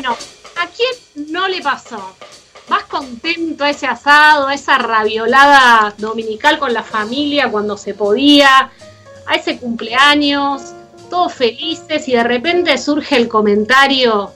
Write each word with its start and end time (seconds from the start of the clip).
bueno, 0.00 0.16
¿a 0.56 0.66
quién 0.68 1.32
no 1.32 1.48
le 1.48 1.60
pasó? 1.60 2.14
Vas 2.68 2.84
contento 2.84 3.64
a 3.64 3.70
ese 3.70 3.88
asado, 3.88 4.46
a 4.46 4.54
esa 4.54 4.78
raviolada 4.78 5.92
dominical 5.98 6.60
con 6.60 6.72
la 6.72 6.84
familia 6.84 7.50
cuando 7.50 7.76
se 7.76 7.94
podía, 7.94 8.70
a 9.26 9.34
ese 9.34 9.58
cumpleaños, 9.58 10.72
todos 11.10 11.34
felices 11.34 12.06
y 12.06 12.12
de 12.12 12.22
repente 12.22 12.78
surge 12.78 13.16
el 13.16 13.26
comentario, 13.26 14.32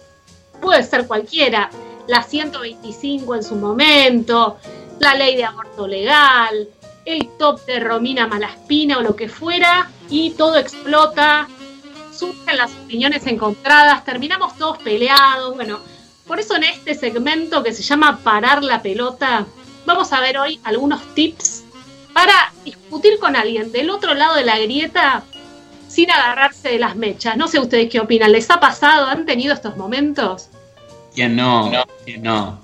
puede 0.61 0.83
ser 0.83 1.07
cualquiera, 1.07 1.71
la 2.09 2.25
125 2.25 3.37
en 3.37 3.45
su 3.45 3.55
momento, 3.55 4.59
la 4.99 5.15
ley 5.15 5.37
de 5.37 5.45
aborto 5.45 5.87
legal, 5.87 6.69
el 7.05 7.29
top 7.39 7.65
de 7.67 7.79
Romina 7.79 8.27
Malaspina 8.27 8.99
o 8.99 9.03
lo 9.03 9.15
que 9.15 9.29
fuera, 9.29 9.89
y 10.09 10.31
todo 10.31 10.57
explota, 10.57 11.47
surgen 12.23 12.57
las 12.57 12.71
opiniones 12.85 13.27
encontradas, 13.27 14.05
terminamos 14.05 14.57
todos 14.57 14.79
peleados, 14.79 15.57
bueno, 15.57 15.81
por 16.25 16.39
eso 16.39 16.55
en 16.55 16.63
este 16.63 16.95
segmento 16.95 17.65
que 17.65 17.73
se 17.73 17.83
llama 17.83 18.21
Parar 18.23 18.63
la 18.63 18.81
pelota, 18.81 19.45
vamos 19.85 20.13
a 20.13 20.21
ver 20.21 20.39
hoy 20.39 20.61
algunos 20.63 21.03
tips 21.15 21.65
para 22.13 22.53
discutir 22.65 23.19
con 23.19 23.35
alguien 23.35 23.73
del 23.73 23.91
otro 23.91 24.15
lado 24.15 24.37
de 24.37 24.45
la 24.45 24.57
grieta 24.61 25.25
sin 25.89 26.13
agarrarse 26.13 26.69
de 26.69 26.79
las 26.79 26.95
mechas. 26.95 27.37
No 27.37 27.49
sé 27.49 27.59
ustedes 27.59 27.91
qué 27.91 27.99
opinan, 27.99 28.31
¿les 28.31 28.49
ha 28.51 28.61
pasado? 28.61 29.07
¿Han 29.07 29.27
tenido 29.27 29.53
estos 29.53 29.77
momentos? 29.77 30.49
¿Quién 31.13 31.35
no? 31.35 31.73
¿Quién 32.05 32.23
no? 32.23 32.61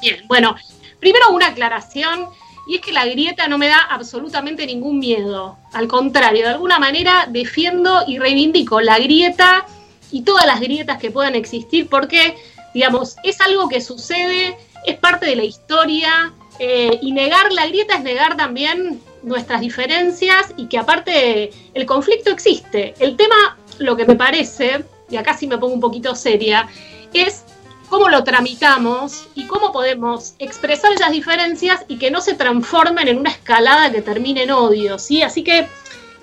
Bien, 0.00 0.22
bueno, 0.28 0.54
primero 1.00 1.30
una 1.30 1.48
aclaración, 1.48 2.28
y 2.68 2.76
es 2.76 2.80
que 2.82 2.92
la 2.92 3.06
grieta 3.06 3.48
no 3.48 3.56
me 3.56 3.68
da 3.68 3.78
absolutamente 3.78 4.66
ningún 4.66 4.98
miedo. 4.98 5.56
Al 5.72 5.88
contrario, 5.88 6.42
de 6.42 6.50
alguna 6.50 6.78
manera 6.78 7.26
defiendo 7.28 8.04
y 8.06 8.18
reivindico 8.18 8.82
la 8.82 8.98
grieta 8.98 9.64
y 10.12 10.22
todas 10.22 10.46
las 10.46 10.60
grietas 10.60 10.98
que 10.98 11.10
puedan 11.10 11.34
existir, 11.34 11.88
porque, 11.88 12.36
digamos, 12.74 13.16
es 13.24 13.40
algo 13.40 13.68
que 13.68 13.80
sucede, 13.80 14.56
es 14.84 14.98
parte 14.98 15.24
de 15.24 15.36
la 15.36 15.44
historia, 15.44 16.32
eh, 16.58 16.98
y 17.00 17.12
negar 17.12 17.52
la 17.52 17.66
grieta 17.66 17.94
es 17.94 18.02
negar 18.02 18.36
también 18.36 19.00
nuestras 19.22 19.60
diferencias 19.60 20.52
y 20.56 20.66
que 20.66 20.78
aparte 20.78 21.50
el 21.72 21.86
conflicto 21.86 22.30
existe. 22.30 22.94
El 22.98 23.16
tema, 23.16 23.56
lo 23.78 23.96
que 23.96 24.04
me 24.04 24.14
parece, 24.14 24.84
y 25.08 25.16
acá 25.16 25.36
sí 25.36 25.46
me 25.46 25.56
pongo 25.56 25.74
un 25.74 25.80
poquito 25.80 26.14
seria, 26.14 26.68
es 27.14 27.44
cómo 27.88 28.08
lo 28.08 28.24
tramitamos 28.24 29.26
y 29.34 29.46
cómo 29.46 29.72
podemos 29.72 30.34
expresar 30.38 30.92
esas 30.92 31.10
diferencias 31.10 31.84
y 31.88 31.98
que 31.98 32.10
no 32.10 32.20
se 32.20 32.34
transformen 32.34 33.08
en 33.08 33.18
una 33.18 33.30
escalada 33.30 33.90
que 33.90 34.02
termine 34.02 34.44
en 34.44 34.50
odio, 34.50 34.98
¿sí? 34.98 35.22
Así 35.22 35.42
que 35.42 35.66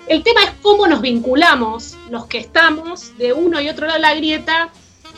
el 0.06 0.22
tema 0.22 0.44
es 0.44 0.50
cómo 0.62 0.86
nos 0.86 1.00
vinculamos 1.00 1.96
los 2.10 2.26
que 2.26 2.38
estamos 2.38 3.16
de 3.18 3.32
uno 3.32 3.60
y 3.60 3.68
otro 3.68 3.86
lado 3.86 3.98
de 3.98 4.02
la 4.02 4.14
grieta, 4.14 4.70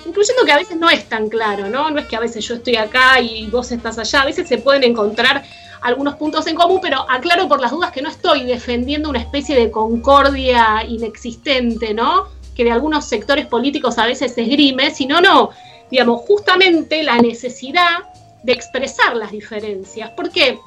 incluyendo 0.07 0.45
que 0.45 0.53
a 0.53 0.57
veces 0.57 0.77
no 0.77 0.89
es 0.89 1.09
tan 1.09 1.29
claro, 1.29 1.69
¿no? 1.69 1.91
No 1.91 1.99
es 1.99 2.07
que 2.07 2.17
a 2.17 2.21
veces 2.21 2.47
yo 2.47 2.55
estoy 2.55 2.77
acá 2.77 3.21
y 3.21 3.47
vos 3.49 3.71
estás 3.71 3.99
allá, 3.99 4.23
a 4.23 4.27
veces 4.27 4.49
se 4.49 4.59
pueden 4.59 4.85
encontrar 4.85 5.45
algunos 5.83 6.17
puntos 6.17 6.47
en 6.47 6.57
común, 6.57 6.81
pero 6.83 7.09
aclaro 7.09 7.49
por 7.49 7.61
las 7.61 7.71
dudas 7.71 7.93
que 7.93 8.03
no 8.03 8.09
estoy 8.09 8.45
defendiendo 8.45 9.11
una 9.11 9.21
especie 9.21 9.57
de 9.57 9.71
concordia 9.71 10.85
inexistente, 10.89 11.95
¿no? 11.95 12.29
Que 12.57 12.65
de 12.65 12.73
algunos 12.73 13.05
sectores 13.05 13.47
políticos 13.47 13.99
a 13.99 14.07
veces 14.07 14.35
se 14.35 14.43
esgrime, 14.43 14.91
sino 14.93 15.21
no, 15.21 15.51
digamos, 15.91 16.23
justamente 16.23 17.03
la 17.03 17.19
necesidad 17.19 17.99
de 18.43 18.53
expresar 18.53 19.17
las 19.17 19.31
diferencias. 19.31 20.11
Porque 20.17 20.59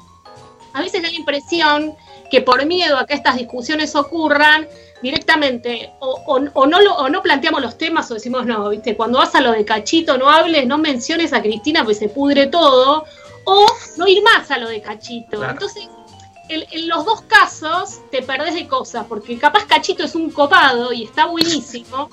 a 0.72 0.80
veces 0.80 1.02
da 1.02 1.08
la 1.08 1.14
impresión 1.14 1.94
que 2.30 2.40
por 2.40 2.64
miedo 2.64 2.96
a 2.96 3.06
que 3.06 3.14
estas 3.14 3.36
discusiones 3.36 3.94
ocurran, 3.94 4.66
directamente 5.02 5.92
o, 5.98 6.38
no 6.38 6.80
lo, 6.80 7.08
no 7.08 7.22
planteamos 7.22 7.60
los 7.60 7.76
temas 7.76 8.10
o 8.10 8.14
decimos, 8.14 8.46
no, 8.46 8.68
viste, 8.68 8.96
cuando 8.96 9.18
vas 9.18 9.34
a 9.34 9.40
lo 9.40 9.52
de 9.52 9.64
cachito 9.64 10.16
no 10.16 10.30
hables, 10.30 10.66
no 10.66 10.78
menciones 10.78 11.32
a 11.32 11.42
Cristina, 11.42 11.84
pues 11.84 11.98
se 11.98 12.08
pudre 12.08 12.46
todo, 12.46 13.04
o 13.44 13.66
no 13.96 14.06
ir 14.06 14.22
más 14.22 14.50
a 14.50 14.58
lo 14.58 14.68
de 14.68 14.80
cachito. 14.80 15.44
Entonces, 15.44 15.88
en, 16.48 16.88
los 16.88 17.04
dos 17.04 17.22
casos 17.22 18.00
te 18.10 18.22
perdés 18.22 18.54
de 18.54 18.68
cosas, 18.68 19.06
porque 19.08 19.36
capaz 19.38 19.66
cachito 19.66 20.04
es 20.04 20.14
un 20.14 20.30
copado 20.30 20.92
y 20.92 21.04
está 21.04 21.26
buenísimo. 21.26 22.08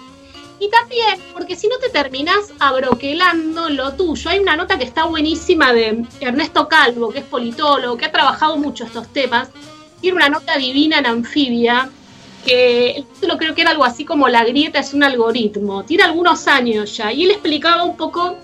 Y 0.60 0.70
también, 0.70 1.20
porque 1.34 1.56
si 1.56 1.68
no 1.68 1.78
te 1.78 1.90
terminás 1.90 2.52
abroquelando 2.60 3.70
lo 3.70 3.94
tuyo. 3.94 4.30
Hay 4.30 4.40
una 4.40 4.58
nota 4.58 4.78
que 4.78 4.84
está 4.84 5.06
buenísima 5.06 5.72
de 5.72 6.06
Ernesto 6.20 6.68
Calvo, 6.68 7.10
que 7.10 7.20
es 7.20 7.26
politólogo, 7.26 7.98
que 7.98 8.06
ha 8.06 8.12
trabajado 8.12 8.58
mucho 8.58 8.84
estos 8.84 9.08
temas, 9.14 9.50
tiene 10.02 10.18
una 10.18 10.30
nota 10.30 10.58
divina 10.58 11.00
en 11.00 11.06
Anfibia, 11.06 11.90
que 12.46 12.92
el 12.92 13.06
título 13.06 13.38
creo 13.38 13.56
que 13.56 13.62
era 13.62 13.72
algo 13.72 13.84
así 13.84 14.06
como 14.06 14.28
La 14.28 14.44
grieta 14.44 14.80
es 14.80 14.94
un 14.94 15.04
algoritmo. 15.04 15.84
Tiene 15.84 16.04
algunos 16.04 16.48
años 16.48 16.96
ya. 16.96 17.12
Y 17.12 17.24
él 17.24 17.32
explicaba 17.32 17.84
un 17.84 17.98
poco 17.98 18.38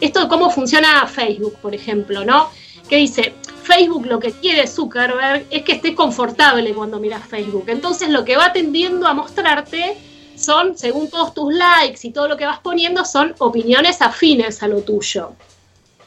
esto 0.00 0.20
de 0.20 0.28
cómo 0.28 0.50
funciona 0.50 1.06
Facebook, 1.06 1.56
por 1.60 1.74
ejemplo, 1.74 2.24
¿no? 2.24 2.50
Que 2.88 2.96
dice, 2.96 3.34
Facebook 3.62 4.06
lo 4.06 4.18
que 4.18 4.32
quiere 4.32 4.66
Zuckerberg 4.66 5.46
es 5.50 5.62
que 5.62 5.72
estés 5.72 5.94
confortable 5.94 6.74
cuando 6.74 6.98
miras 6.98 7.26
Facebook. 7.26 7.64
Entonces 7.68 8.10
lo 8.10 8.24
que 8.24 8.36
va 8.36 8.52
tendiendo 8.52 9.06
a 9.06 9.14
mostrarte 9.14 9.96
son, 10.36 10.76
según 10.76 11.08
todos 11.08 11.34
tus 11.34 11.52
likes 11.52 12.00
y 12.02 12.10
todo 12.10 12.28
lo 12.28 12.36
que 12.36 12.46
vas 12.46 12.60
poniendo, 12.60 13.04
son 13.04 13.34
opiniones 13.38 14.02
afines 14.02 14.62
a 14.62 14.68
lo 14.68 14.82
tuyo. 14.82 15.32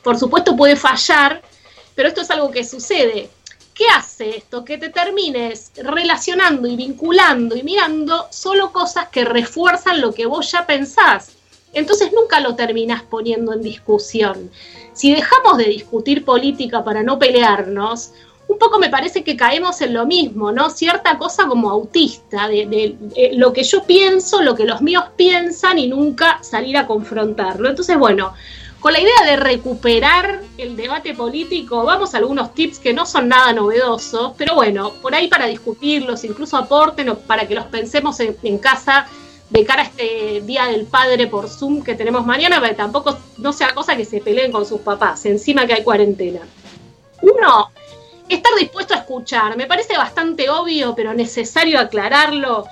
Por 0.04 0.18
supuesto 0.18 0.56
puede 0.56 0.76
fallar, 0.76 1.42
pero 1.96 2.10
esto 2.10 2.22
es 2.22 2.30
algo 2.32 2.52
que 2.52 2.64
sucede. 2.64 3.30
¿Qué 3.74 3.86
hace 3.94 4.38
esto? 4.38 4.64
Que 4.64 4.78
te 4.78 4.90
termines 4.90 5.72
relacionando 5.76 6.68
y 6.68 6.76
vinculando 6.76 7.56
y 7.58 7.64
mirando 7.64 8.28
solo 8.32 8.72
cosas 8.72 9.10
que 9.10 9.26
refuerzan 9.26 10.00
lo 10.00 10.14
que 10.14 10.26
vos 10.26 10.52
ya 10.52 10.66
pensás. 10.66 11.34
Entonces 11.74 12.12
nunca 12.14 12.40
lo 12.40 12.56
terminás 12.56 13.04
poniendo 13.04 13.52
en 13.52 13.62
discusión. 13.62 14.50
Si 14.94 15.14
dejamos 15.14 15.58
de 15.58 15.66
discutir 15.66 16.24
política 16.24 16.86
para 16.86 17.04
no 17.04 17.20
pelearnos, 17.20 18.12
un 18.48 18.60
poco 18.60 18.80
me 18.80 18.90
parece 18.90 19.24
que 19.24 19.36
caemos 19.36 19.82
en 19.82 19.94
lo 19.94 20.06
mismo, 20.06 20.52
¿no? 20.52 20.70
Cierta 20.70 21.18
cosa 21.18 21.48
como 21.48 21.70
autista, 21.70 22.48
de, 22.48 22.96
lo 23.34 23.54
que 23.54 23.64
yo 23.64 23.84
pienso, 23.84 24.42
lo 24.42 24.56
que 24.56 24.66
los 24.66 24.82
míos 24.82 25.06
piensan 25.16 25.80
y 25.80 25.88
nunca 25.88 26.40
salir 26.44 26.78
a 26.78 26.86
confrontarlo. 26.86 27.70
Entonces, 27.70 27.98
bueno, 27.98 28.34
con 28.80 28.94
la 28.94 29.00
idea 29.00 29.26
de 29.26 29.36
recuperar 29.38 30.42
el 30.60 30.76
debate 30.76 31.16
político, 31.16 31.84
vamos 31.84 32.14
a 32.14 32.20
algunos 32.20 32.54
tips 32.54 32.78
que 32.78 32.94
no 32.94 33.08
son 33.08 33.30
nada 33.30 33.52
novedosos, 33.52 34.34
pero 34.38 34.54
bueno, 34.54 34.92
por 35.02 35.16
ahí 35.16 35.28
para 35.28 35.48
discutirlos, 35.48 36.24
incluso 36.24 36.56
aporten 36.56 37.16
para 37.26 37.48
que 37.48 37.56
los 37.56 37.66
pensemos 37.66 38.20
en, 38.20 38.58
casa 38.60 39.08
de 39.50 39.66
cara 39.66 39.82
a 39.82 39.86
este 39.86 40.42
Día 40.42 40.66
del 40.66 40.86
Padre 40.86 41.26
por 41.26 41.50
Zoom 41.50 41.84
que 41.84 41.96
tenemos 41.96 42.28
mañana, 42.28 42.62
que 42.62 42.76
tampoco 42.76 43.18
no 43.40 43.54
sea 43.54 43.74
cosa 43.74 43.98
que 43.98 44.06
se 44.06 44.22
peleen 44.22 44.52
con 44.52 44.68
sus 44.68 44.82
papás, 44.82 45.26
encima 45.26 45.66
que 45.66 45.74
hay 45.74 45.84
cuarentena. 45.84 46.42
Uno, 47.24 47.72
estar 48.30 48.54
dispuesto 48.60 48.94
a 48.94 48.98
escuchar. 48.98 49.56
Me 49.58 49.68
parece 49.68 49.98
bastante 49.98 50.50
obvio, 50.50 50.96
pero 50.96 51.14
necesario 51.14 51.80
aclararlo 51.80 52.66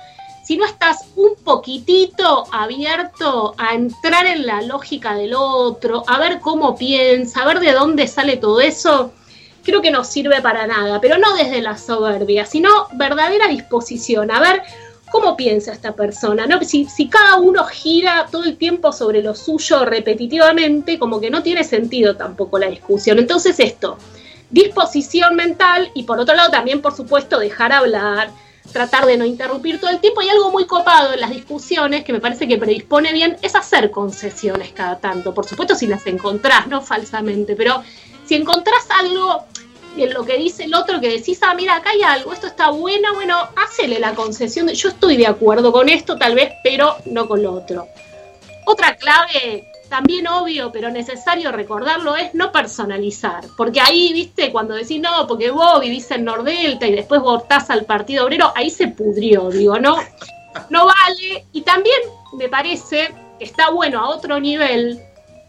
si 0.44 0.58
no 0.58 0.66
estás 0.66 1.06
un 1.16 1.36
poquitito 1.36 2.44
abierto 2.52 3.54
a 3.56 3.74
entrar 3.74 4.26
en 4.26 4.44
la 4.44 4.60
lógica 4.60 5.14
del 5.14 5.32
otro, 5.34 6.04
a 6.06 6.18
ver 6.18 6.40
cómo 6.40 6.76
piensa, 6.76 7.40
a 7.40 7.46
ver 7.46 7.60
de 7.60 7.72
dónde 7.72 8.06
sale 8.06 8.36
todo 8.36 8.60
eso, 8.60 9.10
creo 9.62 9.80
que 9.80 9.90
no 9.90 10.04
sirve 10.04 10.42
para 10.42 10.66
nada, 10.66 11.00
pero 11.00 11.16
no 11.16 11.34
desde 11.34 11.62
la 11.62 11.78
soberbia, 11.78 12.44
sino 12.44 12.68
verdadera 12.92 13.48
disposición, 13.48 14.30
a 14.30 14.38
ver 14.38 14.62
cómo 15.10 15.34
piensa 15.34 15.72
esta 15.72 15.92
persona, 15.92 16.46
¿no? 16.46 16.62
Si, 16.62 16.84
si 16.84 17.08
cada 17.08 17.36
uno 17.36 17.64
gira 17.64 18.26
todo 18.30 18.44
el 18.44 18.58
tiempo 18.58 18.92
sobre 18.92 19.22
lo 19.22 19.34
suyo 19.34 19.86
repetitivamente, 19.86 20.98
como 20.98 21.20
que 21.20 21.30
no 21.30 21.42
tiene 21.42 21.64
sentido 21.64 22.16
tampoco 22.16 22.58
la 22.58 22.68
discusión. 22.68 23.18
Entonces 23.18 23.58
esto, 23.60 23.96
disposición 24.50 25.36
mental 25.36 25.90
y 25.94 26.04
por 26.04 26.18
otro 26.18 26.34
lado 26.34 26.50
también, 26.50 26.80
por 26.80 26.94
supuesto, 26.94 27.38
dejar 27.38 27.72
hablar, 27.72 28.30
tratar 28.72 29.06
de 29.06 29.16
no 29.16 29.24
interrumpir 29.24 29.80
todo 29.80 29.90
el 29.90 30.00
tiempo. 30.00 30.22
Y 30.22 30.28
algo 30.28 30.50
muy 30.50 30.66
copado 30.66 31.12
en 31.12 31.20
las 31.20 31.30
discusiones 31.30 32.04
que 32.04 32.12
me 32.12 32.20
parece 32.20 32.46
que 32.48 32.58
predispone 32.58 33.12
bien 33.12 33.36
es 33.42 33.54
hacer 33.54 33.90
concesiones 33.90 34.72
cada 34.72 34.98
tanto. 34.98 35.34
Por 35.34 35.46
supuesto, 35.46 35.74
si 35.74 35.86
las 35.86 36.06
encontrás, 36.06 36.66
no 36.66 36.82
falsamente, 36.82 37.56
pero 37.56 37.82
si 38.24 38.34
encontrás 38.36 38.86
algo 38.90 39.44
en 39.96 40.12
lo 40.12 40.24
que 40.24 40.36
dice 40.38 40.64
el 40.64 40.74
otro 40.74 41.00
que 41.00 41.08
decís, 41.08 41.38
ah, 41.42 41.54
mira, 41.54 41.76
acá 41.76 41.90
hay 41.90 42.02
algo, 42.02 42.32
esto 42.32 42.46
está 42.46 42.70
bueno, 42.70 43.14
bueno, 43.14 43.36
hacele 43.56 44.00
la 44.00 44.14
concesión 44.14 44.68
yo 44.68 44.88
estoy 44.88 45.16
de 45.16 45.26
acuerdo 45.26 45.72
con 45.72 45.88
esto, 45.88 46.16
tal 46.16 46.34
vez, 46.34 46.52
pero 46.64 46.96
no 47.06 47.28
con 47.28 47.42
lo 47.42 47.52
otro. 47.52 47.86
Otra 48.66 48.96
clave 48.96 49.68
también 49.94 50.26
obvio, 50.26 50.72
pero 50.72 50.90
necesario 50.90 51.52
recordarlo, 51.52 52.16
es 52.16 52.34
no 52.34 52.50
personalizar. 52.50 53.44
Porque 53.56 53.80
ahí, 53.80 54.12
viste, 54.12 54.50
cuando 54.50 54.74
decís, 54.74 55.00
no, 55.00 55.24
porque 55.28 55.52
vos 55.52 55.80
vivís 55.80 56.10
en 56.10 56.24
Nordelta 56.24 56.84
y 56.88 56.96
después 56.96 57.20
votás 57.20 57.70
al 57.70 57.84
Partido 57.84 58.24
Obrero, 58.24 58.52
ahí 58.56 58.70
se 58.70 58.88
pudrió, 58.88 59.50
digo, 59.50 59.78
no, 59.78 59.96
no 60.68 60.86
vale. 60.86 61.46
Y 61.52 61.62
también 61.62 61.96
me 62.36 62.48
parece 62.48 63.14
que 63.38 63.44
está 63.44 63.70
bueno 63.70 64.00
a 64.00 64.08
otro 64.08 64.40
nivel 64.40 65.00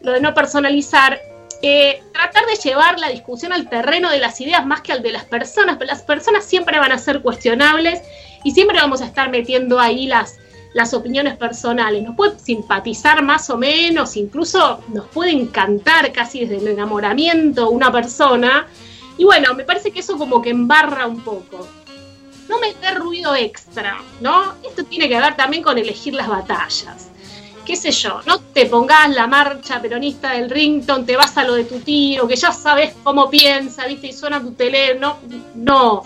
lo 0.02 0.12
de 0.12 0.20
no 0.20 0.32
personalizar, 0.32 1.18
eh, 1.60 2.00
tratar 2.12 2.46
de 2.46 2.54
llevar 2.54 3.00
la 3.00 3.08
discusión 3.08 3.52
al 3.52 3.68
terreno 3.68 4.12
de 4.12 4.20
las 4.20 4.40
ideas 4.40 4.64
más 4.64 4.80
que 4.80 4.92
al 4.92 5.02
de 5.02 5.10
las 5.10 5.24
personas, 5.24 5.76
pero 5.76 5.90
las 5.90 6.02
personas 6.02 6.44
siempre 6.44 6.78
van 6.78 6.92
a 6.92 6.98
ser 6.98 7.20
cuestionables 7.20 8.00
y 8.44 8.52
siempre 8.52 8.76
vamos 8.76 9.00
a 9.00 9.06
estar 9.06 9.28
metiendo 9.28 9.80
ahí 9.80 10.06
las 10.06 10.38
las 10.76 10.92
opiniones 10.92 11.38
personales, 11.38 12.02
nos 12.02 12.14
puede 12.14 12.38
simpatizar 12.38 13.22
más 13.22 13.48
o 13.48 13.56
menos, 13.56 14.14
incluso 14.14 14.82
nos 14.88 15.06
puede 15.06 15.30
encantar 15.30 16.12
casi 16.12 16.40
desde 16.40 16.58
el 16.58 16.68
enamoramiento 16.68 17.70
una 17.70 17.90
persona. 17.90 18.66
Y 19.16 19.24
bueno, 19.24 19.54
me 19.54 19.64
parece 19.64 19.90
que 19.90 20.00
eso 20.00 20.18
como 20.18 20.42
que 20.42 20.50
embarra 20.50 21.06
un 21.06 21.22
poco. 21.22 21.66
No 22.50 22.60
meter 22.60 22.98
ruido 22.98 23.34
extra, 23.34 24.02
¿no? 24.20 24.52
Esto 24.62 24.84
tiene 24.84 25.08
que 25.08 25.18
ver 25.18 25.34
también 25.34 25.62
con 25.62 25.78
elegir 25.78 26.12
las 26.12 26.28
batallas 26.28 27.08
qué 27.64 27.74
sé 27.74 27.90
yo, 27.90 28.20
no 28.26 28.38
te 28.38 28.66
pongas 28.66 29.10
la 29.10 29.26
marcha 29.26 29.82
peronista 29.82 30.34
del 30.34 30.48
rington, 30.48 31.04
te 31.04 31.16
vas 31.16 31.36
a 31.36 31.42
lo 31.42 31.54
de 31.54 31.64
tu 31.64 31.80
tío, 31.80 32.28
que 32.28 32.36
ya 32.36 32.52
sabes 32.52 32.94
cómo 33.02 33.28
piensa, 33.28 33.88
viste, 33.88 34.06
y 34.06 34.12
suena 34.12 34.40
tu 34.40 34.52
teléfono, 34.52 35.18
no, 35.56 36.04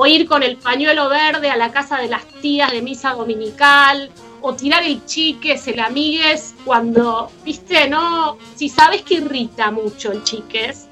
o 0.00 0.06
ir 0.06 0.28
con 0.28 0.44
el 0.44 0.56
pañuelo 0.56 1.08
verde 1.08 1.50
a 1.50 1.56
la 1.56 1.72
casa 1.72 1.98
de 1.98 2.06
las 2.06 2.24
tías 2.40 2.70
de 2.70 2.82
misa 2.82 3.14
dominical, 3.14 4.08
o 4.40 4.54
tirar 4.54 4.84
el 4.84 5.04
chiques, 5.06 5.66
el 5.66 5.80
amigues, 5.80 6.54
cuando, 6.64 7.32
viste, 7.44 7.88
no, 7.88 8.38
si 8.54 8.68
sabes 8.68 9.02
que 9.02 9.14
irrita 9.14 9.72
mucho 9.72 10.12
el 10.12 10.22
chiques, 10.22 10.86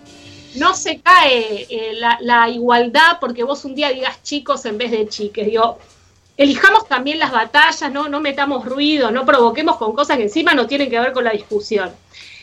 no 0.57 0.75
se 0.75 1.01
cae 1.01 1.69
eh, 1.71 1.93
la, 2.21 2.49
igualdad 2.49 3.19
porque 3.21 3.45
vos 3.45 3.65
un 3.65 3.77
día 3.77 3.91
digas 3.91 4.25
chicos 4.25 4.65
en 4.67 4.77
vez 4.77 4.91
de 4.91 5.07
chiques. 5.07 5.47
Digo, 5.47 5.79
elijamos 6.37 6.89
también 6.89 7.21
las 7.21 7.31
batallas, 7.31 7.93
¿no? 7.93 8.09
no 8.09 8.21
metamos 8.21 8.65
ruido, 8.65 9.13
no 9.13 9.25
provoquemos 9.25 9.77
con 9.77 9.95
cosas 9.95 10.17
que 10.17 10.25
encima 10.25 10.53
no 10.53 10.67
tienen 10.67 10.91
que 10.91 10.99
ver 10.99 11.13
con 11.13 11.23
la 11.23 11.31
discusión. 11.31 11.93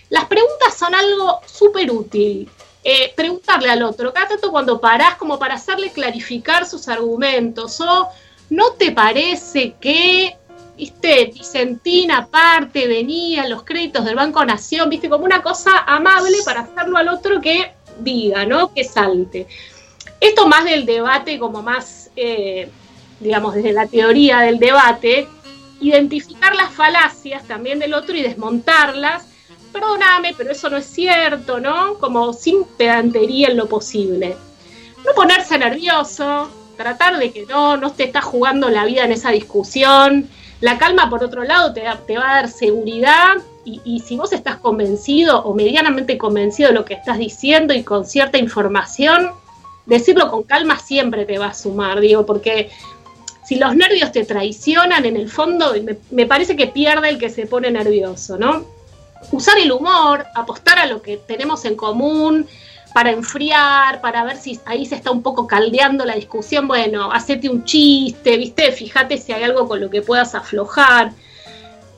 Las 0.10 0.26
preguntas 0.28 0.78
son 0.78 0.96
algo 0.96 1.42
súper 1.46 1.92
útil. 1.92 2.48
Eh, 2.84 3.14
preguntarle 3.16 3.70
al 3.70 3.82
otro, 3.84 4.14
cada 4.14 4.28
tanto 4.28 4.52
cuando 4.52 4.82
parás 4.82 5.16
como 5.16 5.40
para 5.40 5.56
hacerle 5.56 5.92
clarificar 5.92 6.66
sus 6.66 6.90
argumentos, 6.90 7.80
o 7.80 8.10
no 8.50 8.72
te 8.74 8.92
parece 8.92 9.76
que, 9.80 10.36
viste, 10.78 11.32
Vicentina 11.34 12.18
aparte 12.18 12.88
venía 12.88 13.48
los 13.48 13.64
créditos 13.64 14.04
del 14.04 14.16
Banco 14.16 14.44
Nación, 14.44 14.90
viste, 14.90 15.10
como 15.10 15.24
una 15.24 15.42
cosa 15.42 15.84
amable 15.88 16.38
para 16.44 16.62
hacerlo 16.62 16.98
al 16.98 17.08
otro 17.08 17.40
que 17.40 17.74
diga, 18.00 18.46
¿no? 18.46 18.74
Que 18.74 18.84
salte. 18.84 19.48
Esto 20.20 20.48
más 20.48 20.66
del 20.66 20.86
debate 20.86 21.40
como 21.40 21.62
más... 21.62 22.10
Eh, 22.16 22.70
digamos, 23.24 23.56
desde 23.56 23.72
la 23.72 23.88
teoría 23.88 24.40
del 24.42 24.60
debate, 24.60 25.28
identificar 25.80 26.56
las 26.56 26.72
falacias 26.72 27.48
también 27.48 27.80
del 27.80 27.94
otro 27.94 28.16
y 28.16 28.22
desmontarlas. 28.22 29.26
Perdóname, 29.74 30.34
pero 30.38 30.52
eso 30.52 30.70
no 30.70 30.78
es 30.78 30.86
cierto, 30.86 31.60
¿no? 31.60 31.96
Como 31.96 32.32
sin 32.32 32.64
pedantería 32.64 33.50
en 33.50 33.58
lo 33.58 33.68
posible. 33.68 34.38
No 35.06 35.14
ponerse 35.14 35.58
nervioso, 35.58 36.50
tratar 36.78 37.18
de 37.18 37.32
que 37.32 37.46
no, 37.46 37.76
no 37.76 37.92
te 37.92 38.06
estás 38.06 38.24
jugando 38.24 38.70
la 38.70 38.86
vida 38.86 39.04
en 39.04 39.12
esa 39.12 39.32
discusión. 39.32 40.30
La 40.62 40.78
calma, 40.78 41.10
por 41.10 41.24
otro 41.24 41.44
lado, 41.44 41.74
te, 41.74 41.82
va 41.84 42.32
a 42.32 42.36
dar 42.36 42.50
seguridad 42.50 43.34
y, 43.66 43.82
y, 43.84 44.00
si 44.00 44.16
vos 44.16 44.32
estás 44.32 44.58
convencido 44.58 45.42
o 45.44 45.54
medianamente 45.54 46.18
convencido 46.18 46.70
de 46.70 46.76
lo 46.76 46.86
que 46.86 46.94
estás 46.94 47.18
diciendo 47.18 47.74
y 47.74 47.84
con 47.84 48.06
cierta 48.06 48.38
información, 48.38 49.32
decirlo 49.86 50.30
con 50.30 50.44
calma 50.44 50.80
siempre 50.80 51.26
te 51.26 51.38
va 51.38 51.48
a 51.48 51.54
sumar, 51.54 52.00
digo, 52.00 52.26
porque 52.26 52.70
si 53.46 53.56
los 53.56 53.76
nervios 53.76 54.12
te 54.12 54.24
traicionan, 54.24 55.06
en 55.06 55.18
el 55.18 55.30
fondo 55.30 55.74
me, 56.12 56.26
parece 56.26 56.56
que 56.56 56.68
pierde 56.68 57.10
el 57.10 57.18
que 57.18 57.30
se 57.30 57.46
pone 57.46 57.70
nervioso, 57.72 58.38
¿no? 58.38 58.66
Usar 59.32 59.58
el 59.58 59.72
humor, 59.72 60.26
apostar 60.36 60.80
a 60.80 60.86
lo 60.86 61.02
que 61.02 61.18
tenemos 61.18 61.66
en 61.66 61.76
común, 61.76 62.48
para 62.94 63.12
enfriar, 63.12 64.02
para 64.02 64.24
ver 64.24 64.38
si 64.38 64.60
ahí 64.66 64.86
se 64.86 64.96
está 64.96 65.10
un 65.12 65.24
poco 65.24 65.48
caldeando 65.48 66.06
la 66.06 66.16
discusión, 66.16 66.68
bueno, 66.68 67.12
hacete 67.12 67.50
un 67.50 67.66
chiste, 67.66 68.38
¿viste? 68.38 68.72
Fíjate 68.72 69.18
si 69.18 69.34
hay 69.34 69.44
algo 69.44 69.68
con 69.68 69.82
lo 69.82 69.90
que 69.90 70.02
puedas 70.04 70.36
aflojar. 70.36 71.12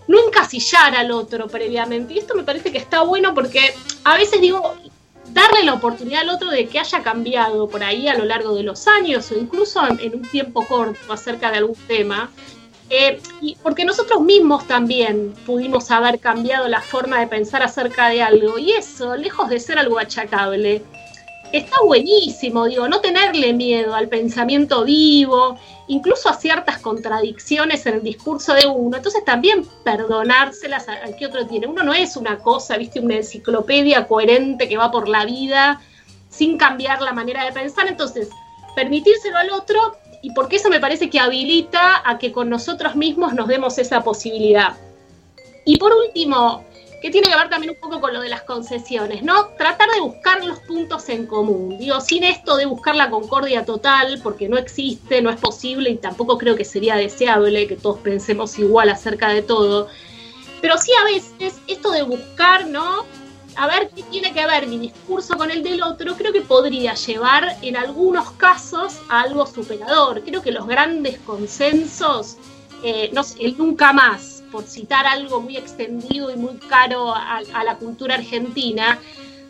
No 0.07 0.17
encasillar 0.25 0.95
al 0.95 1.11
otro 1.11 1.47
previamente. 1.47 2.13
Y 2.13 2.19
esto 2.19 2.35
me 2.35 2.43
parece 2.43 2.71
que 2.71 2.77
está 2.77 3.01
bueno 3.01 3.33
porque 3.33 3.73
a 4.03 4.15
veces 4.15 4.39
digo, 4.39 4.75
darle 5.33 5.63
la 5.63 5.73
oportunidad 5.73 6.21
al 6.21 6.29
otro 6.29 6.49
de 6.49 6.67
que 6.67 6.79
haya 6.79 7.03
cambiado 7.03 7.67
por 7.67 7.83
ahí 7.83 8.07
a 8.07 8.15
lo 8.15 8.23
largo 8.23 8.55
de 8.55 8.63
los 8.63 8.87
años 8.87 9.29
o 9.31 9.37
incluso 9.37 9.81
en, 9.99 10.15
un 10.15 10.21
tiempo 10.21 10.65
corto 10.65 11.11
acerca 11.11 11.51
de 11.51 11.57
algún 11.57 11.77
tema. 11.87 12.29
Eh, 12.89 13.19
y 13.41 13.57
porque 13.63 13.83
nosotros 13.83 14.21
mismos 14.21 14.67
también 14.67 15.33
pudimos 15.45 15.89
haber 15.89 16.19
cambiado 16.19 16.67
la 16.67 16.81
forma 16.81 17.19
de 17.19 17.27
pensar 17.27 17.63
acerca 17.63 18.09
de 18.09 18.21
algo. 18.21 18.57
Y 18.57 18.71
eso, 18.71 19.15
lejos 19.15 19.49
de 19.49 19.59
ser 19.59 19.79
algo 19.79 19.97
achacable, 19.97 20.83
está 21.51 21.81
buenísimo, 21.83 22.65
digo, 22.65 22.87
no 22.87 22.99
tenerle 23.01 23.53
miedo 23.53 23.95
al 23.95 24.07
pensamiento 24.07 24.83
vivo, 24.83 25.57
incluso 25.87 26.29
a 26.29 26.33
ciertas 26.33 26.79
contradicciones 26.79 27.85
en 27.85 27.95
el 27.95 28.03
discurso 28.03 28.53
de 28.53 28.67
uno. 28.67 28.97
Entonces 28.97 29.23
también 29.25 29.65
perdonárselas 29.83 30.87
al 30.87 31.15
que 31.15 31.25
otro 31.25 31.47
tiene. 31.47 31.67
Uno 31.67 31.83
no 31.83 31.93
es 31.93 32.17
una 32.17 32.37
cosa, 32.39 32.77
viste, 32.77 32.99
una 32.99 33.15
enciclopedia 33.15 34.07
coherente 34.07 34.67
que 34.67 34.77
va 34.77 34.91
por 34.91 35.07
la 35.07 35.25
vida 35.25 35.81
sin 36.29 36.57
cambiar 36.57 37.01
la 37.01 37.13
manera 37.13 37.45
de 37.45 37.51
pensar. 37.51 37.87
Entonces, 37.87 38.29
permitírselo 38.75 39.37
al 39.37 39.51
otro 39.51 39.97
y 40.25 40.31
porque 40.31 40.55
eso 40.55 40.69
me 40.69 40.79
parece 40.79 41.07
que 41.11 41.19
habilita 41.19 42.01
a 42.03 42.17
que 42.17 42.31
con 42.31 42.49
nosotros 42.49 42.95
mismos 42.95 43.35
nos 43.35 43.47
demos 43.47 43.77
esa 43.77 44.03
posibilidad. 44.03 44.75
Y 45.65 45.77
por 45.77 45.93
último, 45.93 46.65
que 46.99 47.11
tiene 47.11 47.27
que 47.27 47.35
ver 47.35 47.47
también 47.47 47.73
un 47.75 47.79
poco 47.79 48.01
con 48.01 48.11
lo 48.11 48.21
de 48.21 48.29
las 48.29 48.41
concesiones, 48.41 49.21
¿no? 49.21 49.49
Tratar 49.49 49.87
de 49.91 49.99
buscar 49.99 50.43
los 50.43 50.57
puntos 50.61 51.09
en 51.09 51.27
común. 51.27 51.77
Digo, 51.77 52.01
sin 52.01 52.23
esto 52.23 52.57
de 52.57 52.65
buscar 52.65 52.95
la 52.95 53.11
concordia 53.11 53.65
total, 53.65 54.19
porque 54.23 54.49
no 54.49 54.57
existe, 54.57 55.21
no 55.21 55.29
es 55.29 55.39
posible 55.39 55.91
y 55.91 55.97
tampoco 55.97 56.39
creo 56.39 56.55
que 56.55 56.65
sería 56.65 56.95
deseable 56.95 57.67
que 57.67 57.75
todos 57.75 57.99
pensemos 57.99 58.57
igual 58.57 58.89
acerca 58.89 59.29
de 59.29 59.43
todo. 59.43 59.89
Pero 60.59 60.79
sí 60.79 60.91
a 60.99 61.03
veces 61.03 61.61
esto 61.67 61.91
de 61.91 62.01
buscar, 62.01 62.65
¿no? 62.65 63.05
A 63.57 63.67
ver 63.67 63.89
qué 63.95 64.03
tiene 64.03 64.33
que 64.33 64.45
ver 64.45 64.67
mi 64.67 64.77
discurso 64.77 65.37
con 65.37 65.49
el 65.49 65.63
del 65.63 65.81
otro, 65.81 66.15
creo 66.15 66.33
que 66.33 66.41
podría 66.41 66.93
llevar 66.93 67.57
en 67.61 67.77
algunos 67.77 68.31
casos 68.31 68.99
a 69.07 69.21
algo 69.21 69.45
superador. 69.45 70.21
Creo 70.23 70.41
que 70.41 70.51
los 70.51 70.67
grandes 70.67 71.19
consensos, 71.19 72.37
eh, 72.83 73.09
no 73.13 73.21
el 73.39 73.57
nunca 73.57 73.93
más, 73.93 74.43
por 74.51 74.63
citar 74.63 75.07
algo 75.07 75.39
muy 75.39 75.55
extendido 75.55 76.31
y 76.31 76.35
muy 76.35 76.55
caro 76.57 77.13
a, 77.13 77.41
la 77.63 77.77
cultura 77.77 78.15
argentina, 78.15 78.99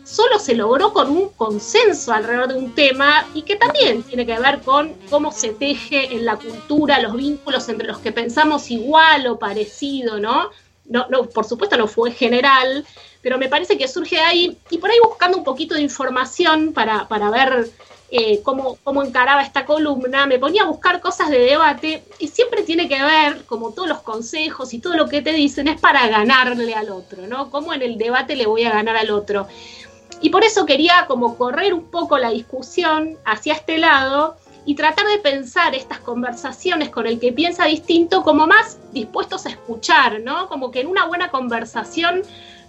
solo 0.04 0.38
se 0.38 0.54
logró 0.54 0.92
con 0.92 1.10
un 1.10 1.30
consenso 1.30 2.12
alrededor 2.12 2.48
de 2.48 2.58
un 2.58 2.74
tema 2.76 3.26
y 3.34 3.42
que 3.42 3.56
también 3.56 4.04
tiene 4.04 4.24
que 4.24 4.38
ver 4.38 4.60
con 4.60 4.94
cómo 5.10 5.32
se 5.32 5.48
teje 5.48 6.14
en 6.14 6.24
la 6.24 6.36
cultura 6.36 7.00
los 7.00 7.16
vínculos 7.16 7.68
entre 7.68 7.88
los 7.88 7.98
que 7.98 8.12
pensamos 8.12 8.70
igual 8.70 9.26
o 9.26 9.38
parecido, 9.38 10.20
¿no? 10.20 10.50
No, 10.88 11.06
no, 11.08 11.24
por 11.24 11.44
supuesto 11.44 11.76
no 11.76 11.88
fue 11.88 12.12
general, 12.12 12.84
pero 13.22 13.38
me 13.38 13.48
parece 13.48 13.76
que 13.76 13.88
surge 13.88 14.20
ahí, 14.20 14.56
y 14.70 14.78
por 14.78 14.90
ahí 14.90 14.98
buscando 15.02 15.38
un 15.38 15.44
poquito 15.44 15.74
de 15.74 15.82
información 15.82 16.72
para, 16.72 17.08
para 17.08 17.30
ver 17.30 17.70
eh, 18.08 18.40
cómo, 18.44 18.78
encaraba 19.04 19.42
esta 19.42 19.66
columna, 19.66 20.26
me 20.26 20.38
ponía 20.38 20.62
a 20.62 20.66
buscar 20.66 21.00
cosas 21.00 21.28
de 21.28 21.40
debate 21.40 22.04
y 22.20 22.28
siempre 22.28 22.62
tiene 22.62 22.88
que 22.88 23.02
ver, 23.02 23.44
como 23.46 23.72
todos 23.72 23.88
los 23.88 24.02
consejos 24.02 24.72
y 24.72 24.78
todo 24.78 24.94
lo 24.94 25.08
que 25.08 25.22
te 25.22 25.32
dicen, 25.32 25.66
es 25.66 25.80
para 25.80 26.06
ganarle 26.06 26.74
al 26.74 26.90
otro, 26.90 27.26
¿no? 27.26 27.50
Cómo 27.50 27.74
en 27.74 27.82
el 27.82 27.98
debate 27.98 28.36
le 28.36 28.46
voy 28.46 28.62
a 28.62 28.70
ganar 28.70 28.96
al 28.96 29.10
otro. 29.10 29.48
Y 30.20 30.30
por 30.30 30.44
eso 30.44 30.66
quería 30.66 31.06
como 31.08 31.36
correr 31.36 31.74
un 31.74 31.90
poco 31.90 32.16
la 32.16 32.30
discusión 32.30 33.18
hacia 33.24 33.54
este 33.54 33.78
lado 33.78 34.36
y 34.66 34.74
tratar 34.74 35.06
de 35.06 35.18
pensar 35.18 35.74
estas 35.74 36.00
conversaciones 36.00 36.90
con 36.90 37.06
el 37.06 37.20
que 37.20 37.32
piensa 37.32 37.64
distinto 37.66 38.22
como 38.22 38.46
más 38.48 38.78
dispuestos 38.92 39.46
a 39.46 39.50
escuchar, 39.50 40.20
¿no? 40.20 40.48
Como 40.48 40.72
que 40.72 40.80
en 40.80 40.88
una 40.88 41.06
buena 41.06 41.30
conversación 41.30 42.22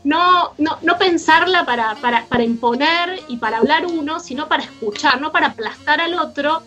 no, 0.03 0.53
no, 0.59 0.77
no 0.83 0.97
pensarla 0.99 1.65
para, 1.65 1.95
para, 1.95 2.25
para, 2.25 2.43
imponer 2.43 3.19
y 3.27 3.37
para 3.37 3.57
hablar 3.57 3.87
uno, 3.87 4.19
sino 4.19 4.47
para 4.47 4.63
escuchar, 4.63 5.19
no 5.19 5.31
para 5.31 5.47
aplastar 5.47 5.99
al 5.99 6.13
otro, 6.13 6.61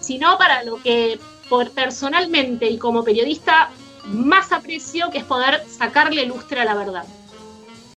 sino 0.00 0.38
para 0.38 0.62
lo 0.62 0.80
que 0.80 1.18
por, 1.48 1.72
personalmente 1.72 2.70
y 2.70 2.78
como 2.78 3.02
periodista 3.02 3.70
más 4.04 4.52
aprecio, 4.52 5.10
que 5.10 5.18
es 5.18 5.24
poder 5.24 5.64
sacarle 5.68 6.26
lustre 6.26 6.60
a 6.60 6.64
la 6.64 6.74
verdad. 6.74 7.04